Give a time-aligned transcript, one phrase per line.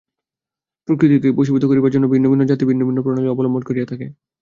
[0.87, 4.05] প্রকৃতিকে বশীভূত করিবার জন্য ভিন্ন ভিন্ন জাতি ভিন্ন ভিন্ন প্রণালী অবলম্বন করিয়া থাকে।